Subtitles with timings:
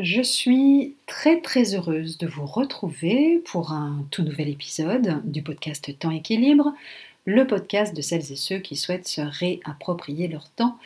[0.00, 5.98] Je suis très très heureuse de vous retrouver pour un tout nouvel épisode du podcast
[5.98, 6.72] Temps Équilibre,
[7.24, 10.78] le podcast de celles et ceux qui souhaitent se réapproprier leur temps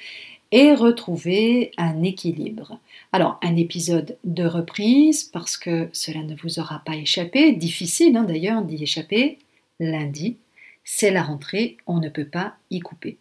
[0.50, 2.78] et retrouver un équilibre.
[3.12, 8.24] Alors, un épisode de reprise parce que cela ne vous aura pas échappé, difficile hein,
[8.24, 9.38] d'ailleurs d'y échapper,
[9.78, 10.38] lundi,
[10.84, 13.18] c'est la rentrée, on ne peut pas y couper.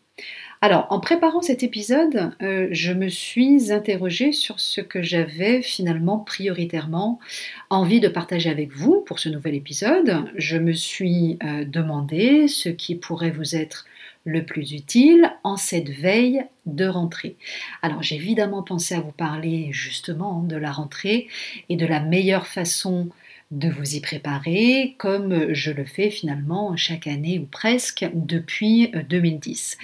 [0.63, 6.19] Alors, en préparant cet épisode, euh, je me suis interrogée sur ce que j'avais finalement
[6.19, 7.19] prioritairement
[7.71, 10.23] envie de partager avec vous pour ce nouvel épisode.
[10.35, 13.85] Je me suis euh, demandé ce qui pourrait vous être
[14.23, 17.38] le plus utile en cette veille de rentrée.
[17.81, 21.27] Alors j'ai évidemment pensé à vous parler justement de la rentrée
[21.69, 23.09] et de la meilleure façon
[23.49, 29.77] de vous y préparer comme je le fais finalement chaque année ou presque depuis 2010.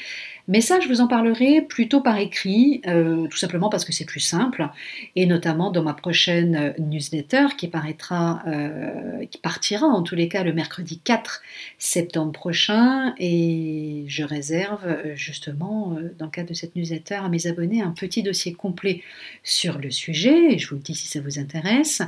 [0.50, 4.06] Mais ça, je vous en parlerai plutôt par écrit, euh, tout simplement parce que c'est
[4.06, 4.70] plus simple,
[5.18, 10.30] et notamment dans ma prochaine euh, newsletter qui paraîtra, euh, qui partira en tous les
[10.30, 11.42] cas le mercredi 4
[11.78, 17.82] septembre prochain, et je réserve justement, dans le cadre de cette newsletter, à mes abonnés
[17.82, 19.02] un petit dossier complet
[19.44, 22.02] sur le sujet, et je vous le dis si ça vous intéresse.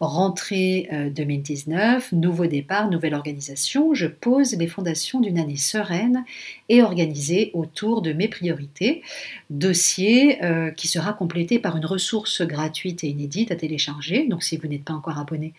[0.00, 6.24] Rentrée 2019, nouveau départ, nouvelle organisation, je pose les fondations d'une année sereine
[6.68, 9.02] et organisée autour de mes priorités,
[9.50, 14.26] dossier euh, qui sera complété par une ressource gratuite et inédite à télécharger.
[14.28, 15.54] Donc si vous n'êtes pas encore abonné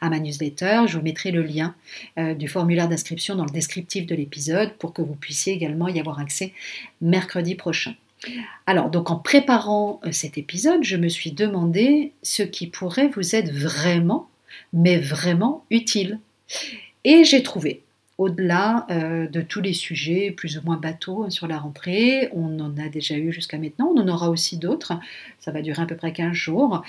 [0.00, 1.74] à ma newsletter, je vous mettrai le lien
[2.18, 5.98] euh, du formulaire d'inscription dans le descriptif de l'épisode pour que vous puissiez également y
[6.00, 6.52] avoir accès
[7.00, 7.94] mercredi prochain.
[8.66, 13.34] Alors, donc en préparant euh, cet épisode, je me suis demandé ce qui pourrait vous
[13.34, 14.28] être vraiment,
[14.72, 16.20] mais vraiment utile.
[17.04, 17.82] Et j'ai trouvé
[18.22, 22.28] au-delà euh, de tous les sujets plus ou moins bateaux hein, sur la rentrée.
[22.32, 24.94] On en a déjà eu jusqu'à maintenant, on en aura aussi d'autres.
[25.40, 26.82] Ça va durer à peu près 15 jours.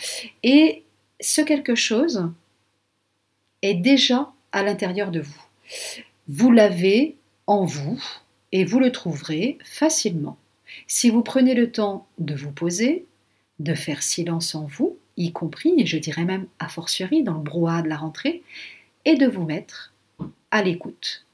[0.43, 0.83] Et
[1.19, 2.29] ce quelque chose
[3.61, 5.41] est déjà à l'intérieur de vous.
[6.27, 7.15] Vous l'avez
[7.47, 8.01] en vous
[8.51, 10.37] et vous le trouverez facilement.
[10.87, 13.05] Si vous prenez le temps de vous poser,
[13.59, 17.43] de faire silence en vous, y compris, et je dirais même a fortiori dans le
[17.43, 18.43] brouhaha de la rentrée,
[19.05, 19.92] et de vous mettre
[20.53, 21.25] à l'écoute.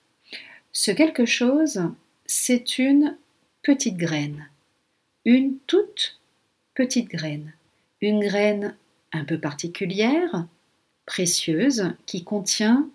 [0.72, 1.81] Ce quelque chose,
[2.25, 3.18] c'est une
[3.62, 4.47] petite graine,
[5.25, 6.22] une toute
[6.74, 7.52] petite graine,
[8.00, 8.78] une graine
[9.12, 10.47] un peu particulière,
[11.06, 12.90] précieuse, qui contient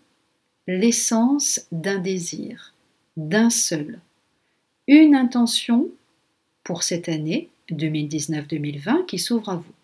[0.66, 2.72] l'essence d'un désir,
[3.18, 4.00] d'un seul,
[4.88, 5.90] une intention
[6.62, 9.74] pour cette année 2019-2020 qui s'ouvre à vous.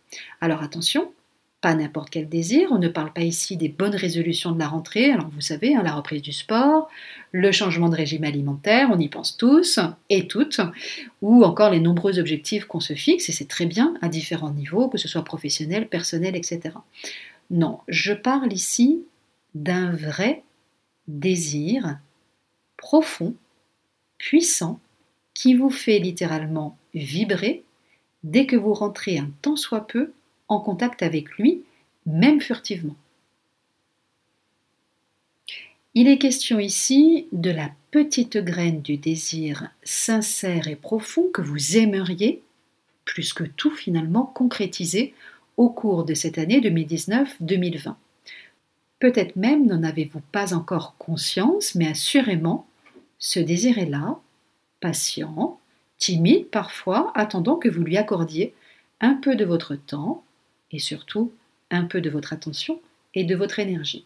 [0.40, 1.12] Alors attention,
[1.60, 2.68] pas n'importe quel désir.
[2.70, 5.10] On ne parle pas ici des bonnes résolutions de la rentrée.
[5.10, 6.88] Alors vous savez, hein, la reprise du sport,
[7.32, 9.78] le changement de régime alimentaire, on y pense tous
[10.08, 10.60] et toutes,
[11.22, 14.88] ou encore les nombreux objectifs qu'on se fixe, et c'est très bien à différents niveaux,
[14.88, 16.74] que ce soit professionnel, personnel, etc.
[17.50, 19.02] Non, je parle ici
[19.54, 20.42] d'un vrai
[21.08, 21.98] désir
[22.76, 23.34] profond,
[24.18, 24.80] puissant,
[25.34, 27.64] qui vous fait littéralement vibrer
[28.24, 30.12] dès que vous rentrez un tant soit peu
[30.50, 31.62] en contact avec lui,
[32.04, 32.96] même furtivement.
[35.94, 41.76] Il est question ici de la petite graine du désir sincère et profond que vous
[41.76, 42.42] aimeriez,
[43.04, 45.14] plus que tout finalement, concrétiser
[45.56, 47.94] au cours de cette année 2019-2020.
[48.98, 52.66] Peut-être même n'en avez-vous pas encore conscience, mais assurément,
[53.18, 54.18] ce désir est là,
[54.80, 55.58] patient,
[55.98, 58.54] timide parfois, attendant que vous lui accordiez
[59.00, 60.22] un peu de votre temps,
[60.72, 61.32] et surtout
[61.70, 62.80] un peu de votre attention
[63.14, 64.04] et de votre énergie.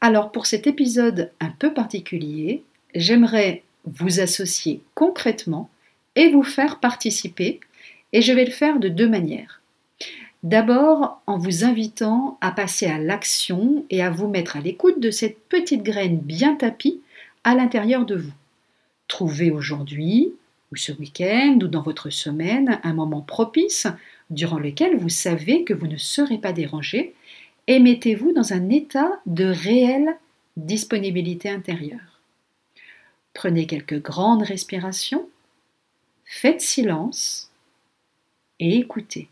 [0.00, 2.64] Alors pour cet épisode un peu particulier,
[2.94, 5.70] j'aimerais vous associer concrètement
[6.14, 7.60] et vous faire participer,
[8.12, 9.62] et je vais le faire de deux manières.
[10.42, 15.10] D'abord en vous invitant à passer à l'action et à vous mettre à l'écoute de
[15.10, 17.00] cette petite graine bien tapie
[17.44, 18.32] à l'intérieur de vous.
[19.08, 20.32] Trouvez aujourd'hui,
[20.72, 23.86] ou ce week-end, ou dans votre semaine, un moment propice
[24.30, 27.14] durant lequel vous savez que vous ne serez pas dérangé,
[27.66, 30.16] et mettez-vous dans un état de réelle
[30.56, 32.20] disponibilité intérieure.
[33.34, 35.28] Prenez quelques grandes respirations,
[36.24, 37.50] faites silence
[38.58, 39.28] et écoutez.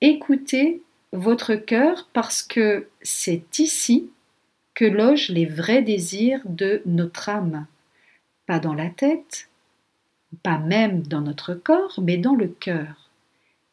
[0.00, 0.82] Écoutez
[1.12, 4.10] votre cœur parce que c'est ici
[4.74, 7.66] que logent les vrais désirs de notre âme,
[8.46, 9.49] pas dans la tête,
[10.42, 13.10] pas même dans notre corps, mais dans le cœur.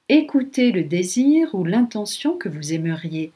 [0.09, 3.31] Écoutez le désir ou l'intention que vous aimeriez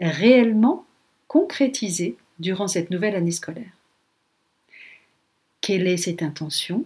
[0.00, 0.84] réellement
[1.28, 3.72] concrétiser durant cette nouvelle année scolaire.
[5.60, 6.84] Quelle est cette intention?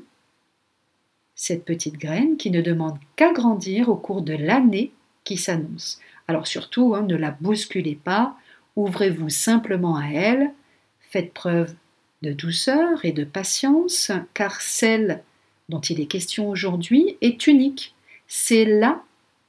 [1.34, 4.92] Cette petite graine qui ne demande qu'à grandir au cours de l'année
[5.24, 6.00] qui s'annonce.
[6.28, 8.36] Alors surtout, hein, ne la bousculez pas,
[8.76, 10.52] ouvrez-vous simplement à elle,
[11.00, 11.74] faites preuve
[12.22, 15.22] de douceur et de patience, car celle
[15.70, 17.94] dont il est question aujourd'hui est unique.
[18.26, 19.02] C'est la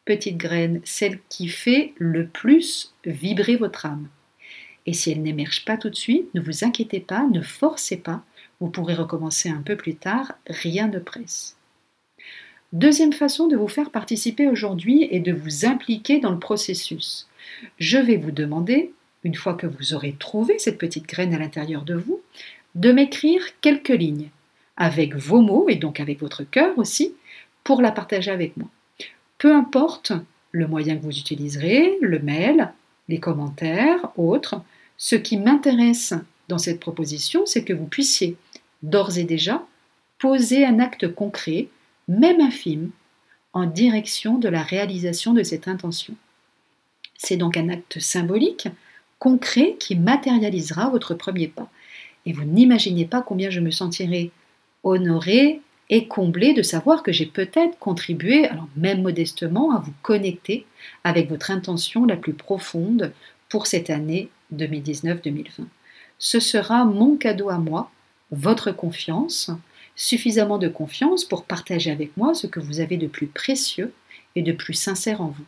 [0.05, 4.07] petite graine, celle qui fait le plus vibrer votre âme.
[4.85, 8.23] Et si elle n'émerge pas tout de suite, ne vous inquiétez pas, ne forcez pas,
[8.59, 11.57] vous pourrez recommencer un peu plus tard, rien ne presse.
[12.73, 17.27] Deuxième façon de vous faire participer aujourd'hui est de vous impliquer dans le processus.
[17.79, 18.93] Je vais vous demander,
[19.23, 22.21] une fois que vous aurez trouvé cette petite graine à l'intérieur de vous,
[22.75, 24.29] de m'écrire quelques lignes,
[24.81, 27.13] avec vos mots et donc avec votre cœur aussi,
[27.63, 28.67] pour la partager avec moi.
[29.37, 30.11] Peu importe
[30.49, 32.73] le moyen que vous utiliserez, le mail,
[33.07, 34.59] les commentaires, autres,
[34.97, 36.15] ce qui m'intéresse
[36.47, 38.37] dans cette proposition, c'est que vous puissiez
[38.81, 39.63] d'ores et déjà
[40.17, 41.67] poser un acte concret,
[42.07, 42.89] même infime,
[43.53, 46.15] en direction de la réalisation de cette intention.
[47.17, 48.67] C'est donc un acte symbolique,
[49.19, 51.69] concret, qui matérialisera votre premier pas.
[52.25, 54.31] Et vous n'imaginez pas combien je me sentirai
[54.83, 60.65] honorée et comblée de savoir que j'ai peut-être contribué, alors même modestement, à vous connecter
[61.03, 63.11] avec votre intention la plus profonde
[63.49, 65.65] pour cette année 2019-2020.
[66.17, 67.91] Ce sera mon cadeau à moi,
[68.31, 69.51] votre confiance,
[69.95, 73.93] suffisamment de confiance pour partager avec moi ce que vous avez de plus précieux
[74.35, 75.45] et de plus sincère en vous.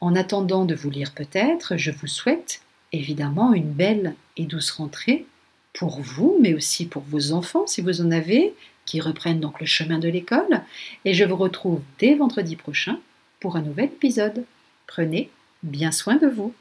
[0.00, 2.60] En attendant de vous lire peut-être, je vous souhaite
[2.92, 5.24] évidemment une belle et douce rentrée
[5.74, 8.54] pour vous, mais aussi pour vos enfants si vous en avez,
[8.86, 10.62] qui reprennent donc le chemin de l'école.
[11.04, 12.98] Et je vous retrouve dès vendredi prochain
[13.40, 14.44] pour un nouvel épisode.
[14.86, 15.30] Prenez
[15.62, 16.54] bien soin de vous.